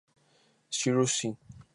Shirou: 0.77 1.05
Si. 1.07 1.27